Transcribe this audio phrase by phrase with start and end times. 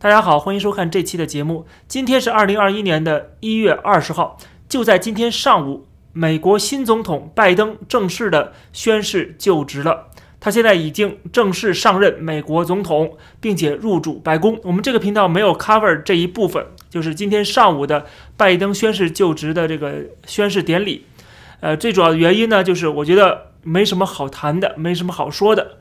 [0.00, 1.66] 大家好，欢迎收看这期的节目。
[1.88, 10.06] 今天是二零二一年的一月二十号，就在今天上午，美国新总统拜登正式的宣誓就职了。
[10.38, 14.60] 他现在已经正式上任美国总统，并且入主白宫。
[14.62, 18.06] 我们这个频道没有 cover 这一部分，就是今天上午的
[18.36, 21.06] 拜登宣誓就职的这个宣誓典礼。
[21.58, 25.77] 呃，最主要的原因呢，就是我觉得没什么好谈的，没什么好说的。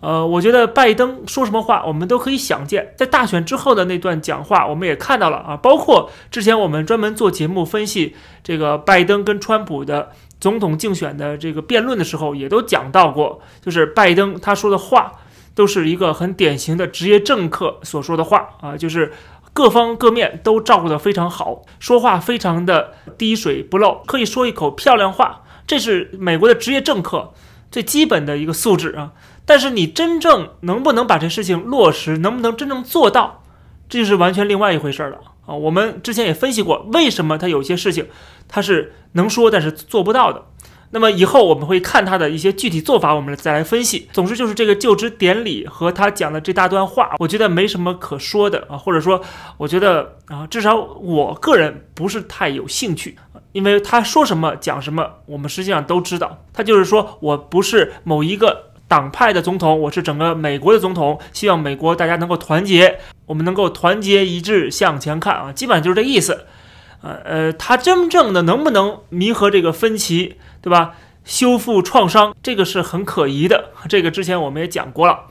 [0.00, 2.94] 呃，我觉得拜登说什么话，我们都可以想见。
[2.96, 10.10] 在大选之后的那段讲话，我们也看到了啊，包括之前我们专门做节目分析这个拜登跟川普的
[10.40, 15.12] 总统竞选的这个辩论的时候，也都讲到过，就是拜登他说的话
[15.54, 19.12] 都是一个很典型的职业政客所说的话啊，就是
[19.52, 27.34] 各方各面都照顾得非常好，说话非常的滴水不漏，可以说一口漂亮话，这是美国的职业政客
[27.70, 29.12] 最基本的一个素质啊。
[29.50, 33.42] 但是你真正能不能把这事情落实，能不能真正做到，
[33.88, 35.52] 这就是完全另外一回事了啊！
[35.52, 38.06] 我们之前也分析过，为什么他有些事情
[38.46, 40.44] 他是能说，但是做不到的。
[40.92, 44.08] 那么以后我们会看他的一些具体做法，我们再来分析。
[44.12, 49.20] 总之就是这个就职典礼和他讲的这大段话，我觉得没什么可说的啊，或者说
[49.56, 53.18] 我觉得啊，至少我个人不是太有兴趣，
[53.50, 58.69] 因为他说什么讲什么，我们实际上都知道，他就是说我不是某一个。
[58.90, 66.46] 党派的总统，我是整个美国的总统，希望美国大家能够团结，我们能够团结一致向前看啊，基本上就是这意思。
[67.00, 70.96] 呃呃，他真正的能不能弥合这个分歧，对吧？
[71.24, 73.70] 修复创伤，这个是很可疑的。
[73.88, 75.26] 这个之前我们也讲过了。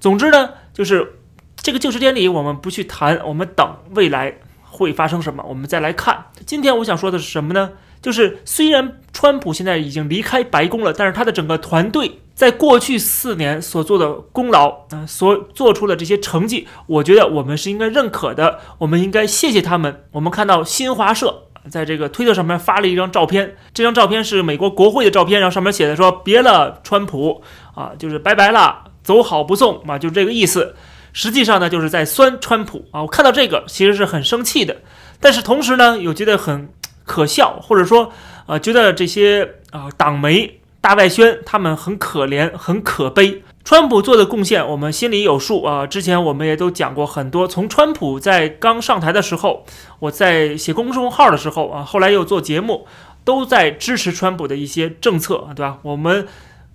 [0.00, 1.16] 总之呢，就是
[1.56, 6.24] 这个就职典礼我们不去谈，我们等未来会发生什么，我们再来看。
[6.46, 7.72] 今天我想说的是什么呢？
[8.00, 12.20] 就是虽然川普现在已经离开白宫了，但是他的整个团队。
[12.34, 18.58] 在过去四年所做的功劳啊，所做出的这些成绩，我觉得我们是应该认可的。
[18.78, 20.04] 我们应该谢谢他们。
[20.10, 27.40] 我们看到新华社在这个推特上面发了一张照片，这张照片是美国国会的照片，然后上面写的说：“别了，川普
[27.74, 30.74] 啊，就是拜拜了，走好不送啊，就是这个意思。”
[31.14, 33.02] 实际上呢，就是在酸川普啊。
[33.02, 34.78] 我看到这个其实是很生气的，
[35.20, 36.68] 但是同时呢，又觉得很
[37.04, 38.10] 可笑，或者说
[38.46, 40.60] 啊，觉得这些啊党媒。
[40.84, 43.42] 大外宣，他们很可怜，很可悲。
[43.64, 45.86] 川普做的贡献，我们心里有数啊。
[45.86, 47.48] 之前我们也都讲过很多。
[47.48, 49.64] 从川普在刚上台的时候，
[49.98, 52.86] 我在写公众号的时候啊，后来又做节目，
[53.24, 55.78] 都在支持川普的一些政策，对吧？
[55.80, 56.28] 我们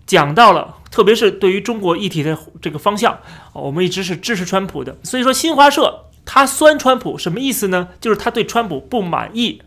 [0.08, 3.20] 讲到了，特别是对于中国议题的这个方向，
[3.54, 4.98] 我们一直是支持川普的。
[5.04, 7.90] 所以说，新华社他酸川普什么意思呢？
[8.02, 9.62] 就是他对川普不满意。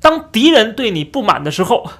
[0.00, 1.90] 当敌人对你不满的时候。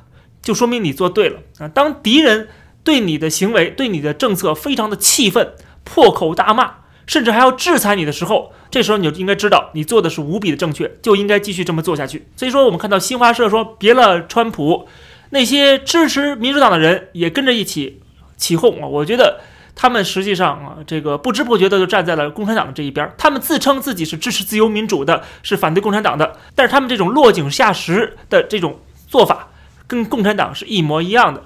[0.45, 1.67] 就说明你做对了啊！
[1.67, 2.49] 当敌人
[2.85, 6.75] 对你的行为、对你的政策非常的气愤，破口大骂，
[7.07, 12.27] 甚至还要制裁你的时候，这时候你就应该知道你做的是无比的正确，就应该继续这么做下去。
[12.37, 14.87] 所以说，我们看到新华社说别了川普，
[15.31, 18.03] 那些支持民主党的人也跟着一起
[18.37, 18.87] 起哄啊！
[18.87, 19.41] 我觉得
[19.75, 23.11] 他们实际上啊，这个不知不觉的就站在了共产党的这一边。
[23.17, 28.79] 他们自称自己是支持自由民主的，是反对共产党的，但是他们这种落井下石的这种
[29.09, 29.49] 做法。
[29.87, 31.43] 跟共产党是一模一样的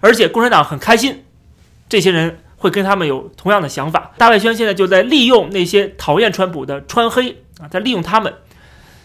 [0.00, 1.24] 而且共产党很开心，
[1.88, 4.12] 这些人会跟他们有同样的想法。
[4.16, 8.32] 大外宣现在就在利用那些讨厌川普的川黑啊，在利用他们。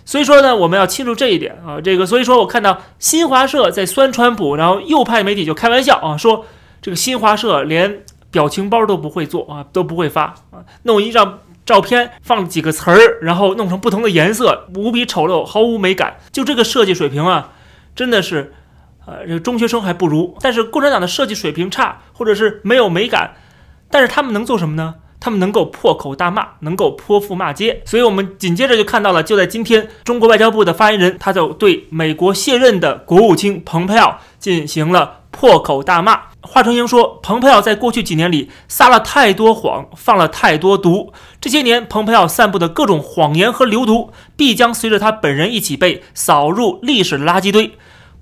[0.06, 1.82] 所以说呢，我们要清楚这一点啊。
[1.82, 6.46] 这个，所以说我看到新华社在酸川普，然后右派媒体就开玩笑啊，说
[6.82, 16.18] 这个新华社连表情包都不会做啊，都不会发啊，弄一张照片放几个词儿，然后弄成不同的颜色，无比丑陋，毫无美感。
[16.32, 17.54] 就这个设计水平啊，
[17.96, 18.54] 真的是。
[19.06, 23.36] 呃，这个中学生还不如，但是共产党的设计水平差，或者是没有美感，
[23.90, 24.96] 但是他们能做什么呢？
[25.20, 27.82] 他们能够破口大骂，能够泼妇骂街。
[27.86, 36.24] 所以我们紧接着就看到了，就在今天，中国外交部的发言人他就对美国卸任的国务卿蓬佩奥进行了破口大骂。
[36.42, 47.72] 华春莹说，蓬佩奥在过去几年里撒了太多谎，放了太多毒，这些年蓬佩奥散布的各种谎言和流毒，必将随着他本人一起被扫入历史垃圾堆。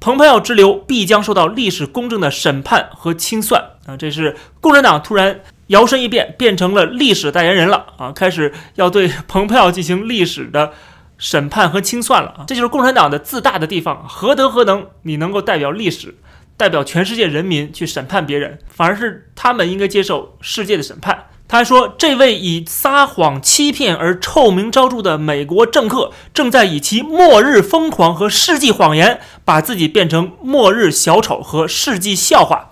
[0.02, 3.96] 蓬佩奥之流必将受到历史公正的审判和清算啊！
[3.96, 8.12] 这是共产党突然摇身一变，变成了历史代言人了啊！
[8.12, 10.74] 开始要对蓬佩奥进行历史的
[11.20, 12.46] 审判和清算了啊！
[12.48, 16.16] 这就是共产党的自大的地方，何德何能，你能够代表历史，
[16.58, 18.58] 代表全世界人民去审判别人？
[18.70, 21.26] 反而是他们应该接受世界的审判。
[21.52, 32.72] 他说：“这位以撒谎欺骗而臭名昭著的美国政客，正在以其末日疯狂和世纪谎言，把自己变成末日小丑和世纪笑话。”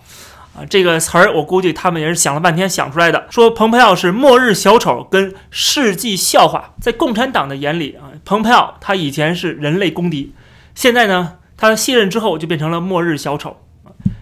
[0.55, 3.27] 啊，这个词儿我估计他们也是想了半天想出来的。
[3.29, 10.33] 说蓬佩奥是末日小丑跟世纪笑话，在共产党的眼里啊，蓬佩奥他以前是人类公敌，
[10.73, 13.57] 现在呢，他卸任之后就变成了末日小丑。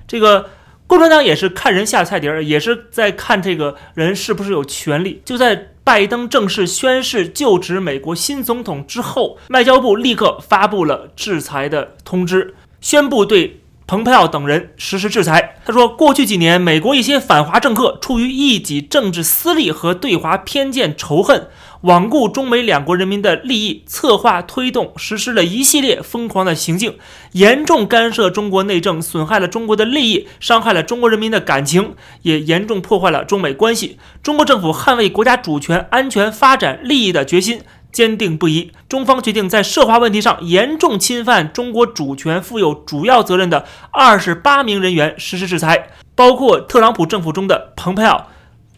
[0.07, 0.50] 这个
[0.88, 5.22] 共产党也是看人下菜碟儿，也是在看这个人是不是有权利。
[5.24, 13.62] 就在拜登正式宣誓就职美国新总统之后，外交部立刻发布了制裁的通知，宣布对。
[13.89, 15.62] 蓬佩奥等人实施制裁。
[15.66, 21.48] 他说，过去几年，美国一些反华政客出于一己政治私利和对华偏见仇恨，
[21.83, 26.97] 罔顾中美两国人民的利益，策划推动实施了一系列疯狂的行径，
[27.33, 33.97] 严重干涉中国内政，损害了中国的利益，伤害了中国人民的感情，也严重破坏了中美关系。
[34.24, 37.62] 中国政府捍卫国家主权、安全、发展利益的决心。
[37.89, 48.27] 坚定不移，中方决定在涉华问题上严重侵犯中国主权、负有主要责任的二十八名人员实施制裁，包括特朗普政府中的蓬佩奥、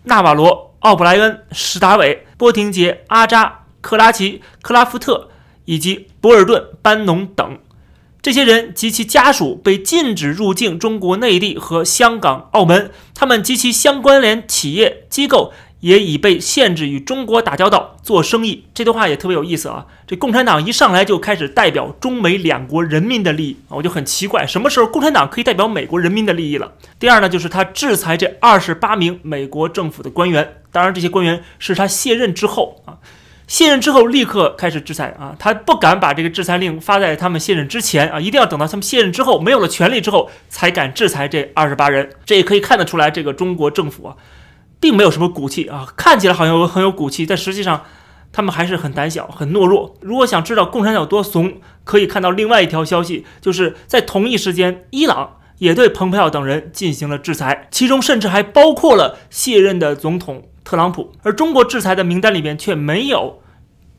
[0.03, 5.29] 纳瓦罗、奥布莱恩、史达伟、波廷杰、阿扎、克拉奇、克拉夫特
[5.65, 7.59] 以及博尔顿、班农等。
[8.21, 15.53] 这些人及其家属被禁止入境中国内地和香港、澳门，他们及其相关联企业机构。
[15.81, 18.65] 也已被限制与中国打交道、做生意。
[18.73, 19.85] 这段话也特别有意思啊！
[20.05, 26.73] 这共产党一上来就开始代表中美两国人民的利益啊，我就很奇怪，什么时候共产党可以代表美国人民的利益了？
[26.99, 32.97] 第二呢，就是他制裁这二十八名美国政府的官员，当然这些官员是他卸任之后啊，
[33.47, 42.09] 卸任之后立刻开始制裁啊，他不敢把这个制裁令发在他们卸任之前啊，一定要等到他们卸任之后没有了权力之后才敢制裁这二十八人。
[42.25, 44.15] 这也可以看得出来，这个中国政府啊。
[44.81, 47.83] 并没有什么骨气啊，看起来好像很有骨气，但实际上
[48.31, 49.97] 他们还是很胆小、很懦弱。
[49.99, 61.11] 如果想知道共产党有多怂，可以看到另外一条消息，就是在同一时间，伊朗也对蓬佩奥等人进行了制裁，其中甚至还包括了卸任的总统特朗普。
[61.23, 63.41] 而中国制裁的名单里面却没有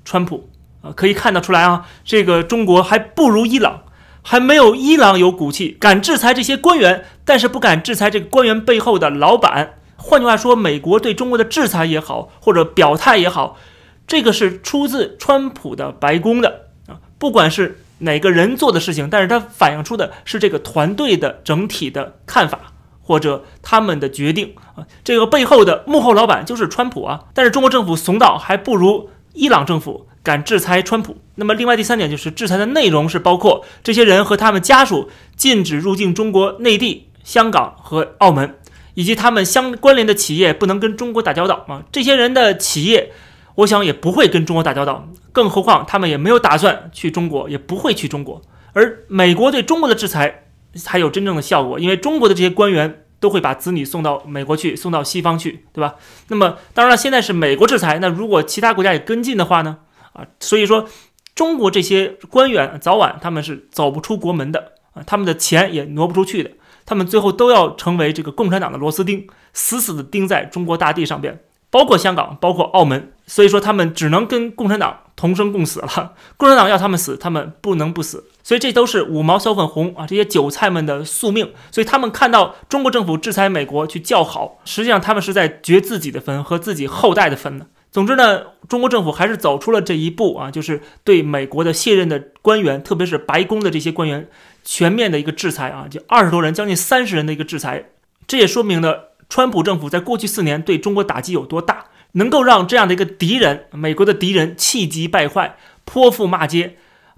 [0.05, 0.49] 川普
[0.83, 3.83] 啊，可以看得出来啊，这个中国还不如伊朗，
[4.23, 9.79] 还没有伊朗有骨气，敢制裁这些官员，但是不敢制裁这个官员背后的老板。
[9.97, 13.59] 换句话说，美国对中国的制裁也好，或者表态也好，
[14.07, 17.03] 这个是出自川普的白宫的啊。
[17.19, 22.70] 不管是哪个人做的事情，但是它反映出的是这个团队的整体的看法
[23.11, 24.87] 或者他们的决定啊。
[25.03, 27.25] 这个背后的幕后老板就是川普啊。
[27.35, 31.17] 但是中国政府怂到还不如伊朗政府敢制裁川普。
[31.35, 38.55] 那么，另外第三点就是制裁的内容是包括这些人和他们家属禁止入境中国内地、香港和澳门。
[38.95, 43.13] 以及他们相关联的企业不能跟中国打交道啊，这些人的企业，
[43.55, 48.43] 我想也不会跟中国打交道，更何况他们也没有打算去中国，也不会去中国。
[48.73, 50.43] 而美国对中国的制裁
[50.75, 55.97] 才有真正的效果，因为中国的这些官员都会把子女送到美国去，送到西方去，对吧？
[56.29, 59.79] 那么当然了，现在是美国制裁，那如果其他国家也跟进的话呢？
[60.13, 60.89] 啊，所以说
[61.35, 66.51] 中国这些官员早晚他们是走不出国门的啊，他们的钱也挪不出去的。
[66.87, 71.39] 他们最后都要成为这个共产党的螺丝钉，死死地钉在中国大地上边，
[71.71, 73.13] 包括香港，包括澳门。
[73.27, 76.15] 所以说，他们只能跟共产党同生共死了。
[76.37, 78.25] 共产党要他们死，他们不能不死。
[78.51, 81.53] 所以这都是五毛小粉红啊，这些韭菜们的宿命。
[81.71, 87.69] 所以他们看到中国政府制裁美国去叫好，实际上他们是在掘自己的坟和自己后代的坟呢。
[87.93, 94.29] 总之呢，中国政府还是走出了这一步啊，就是对美国的卸任的官员，特别是白宫的这些官员。
[94.65, 97.91] 全面的一个制裁啊，就二十多人，将近三十人的一个制裁，
[98.27, 105.55] 这也说明了川普政府在过去四年对中国打击有多大，能够让这样的一个敌人，美国的敌人气急败坏，
[105.85, 106.75] 泼妇骂街，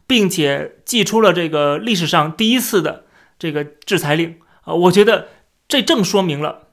[0.06, 3.04] 并且祭出了这个历史上第一次的
[3.38, 5.28] 这个制裁令啊，我觉得
[5.66, 6.68] 这正说明了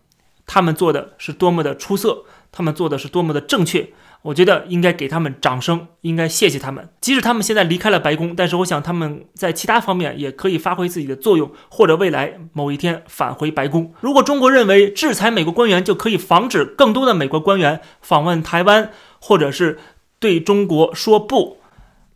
[0.45, 3.89] 他们做的是多么的出色，他们做的是多么的正确。
[4.21, 6.89] 我觉得应该给他们掌声，应该谢谢他们。
[7.00, 13.93] 即使他们现在离开了白宫，但是我想他们在其他方面也可以发挥自己的作用，或者未来某一天返回白宫。
[14.01, 19.79] 如果中国认为制裁美国官员就可以防止更多的美国官员访问台湾，或者是
[20.19, 21.59] 对中国说不，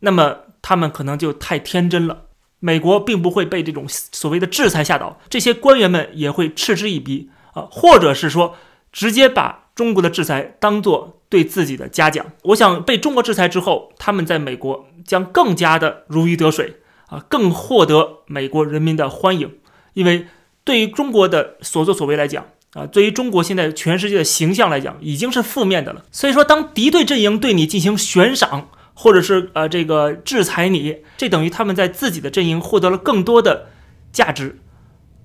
[0.00, 2.22] 那么他们可能就太天真了。
[2.60, 8.56] 美国并不会被这种所谓的制裁吓倒，这些官员们也会嗤之以鼻啊，或者是说
[8.90, 9.60] 直接把。
[9.74, 16.76] 中国的制裁当做对自己的嘉奖，我想被中国制裁之后，他们在美国将更加的如鱼得水
[17.08, 19.50] 啊，更获得美国人民的欢迎。
[19.94, 20.28] 因为
[20.62, 26.04] 对于中国的所作所为来讲啊，对于中国现在全世界的形象来讲，已经是负面的了。
[26.12, 33.66] 所以说，当敌对阵营对你进行悬赏，或者是呃这个制裁你，这等于他们在自己的阵营获得了更多的
[34.12, 34.58] 价值，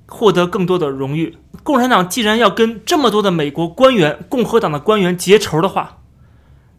[0.08, 1.38] 获得更多的荣誉。
[1.64, 6.00] 共产党既然要跟这么多的美国官员、共和党的官员结仇的话，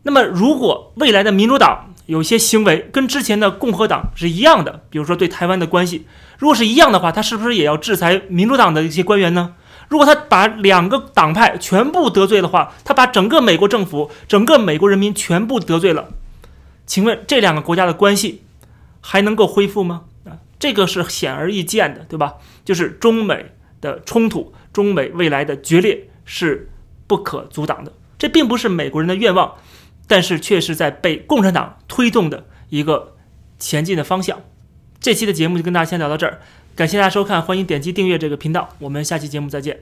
[0.02, 6.06] 那么如果未来的民主党有些行为跟之前的共和党是一样的，比如说对台湾的关系，
[6.38, 9.54] 如果是一样的话，他是不是也要制裁民主党的一些官员呢？
[9.88, 16.08] 如果他把两个党派全部得罪的话，他把整个美国政府、整个美国人民全部得罪了，
[16.90, 18.42] 请问这两个国家的关系
[19.00, 20.06] 还能够恢复吗？
[20.24, 22.38] 啊，这个是显而易见的，对吧？
[22.64, 26.68] 就是中美的冲突，中美未来的决裂是
[27.06, 27.92] 不可阻挡的。
[28.18, 29.54] 这并不是美国人的愿望，
[30.08, 33.14] 但是却是在被共产党推动的一个
[33.60, 34.42] 前进的方向。
[34.98, 36.40] 这期的节目就跟大家先聊到这儿。
[36.74, 39.78] 感谢大家收看，欢迎点击订阅这个频道，我们下期节目再见。